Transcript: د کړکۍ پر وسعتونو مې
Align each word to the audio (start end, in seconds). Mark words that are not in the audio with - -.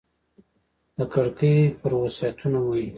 د 0.97 0.99
کړکۍ 1.13 1.57
پر 1.79 1.91
وسعتونو 2.01 2.59
مې 2.67 2.85